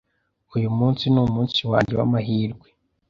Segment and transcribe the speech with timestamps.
[0.55, 2.67] Uyu munsi numunsi wanjye wamahirwe.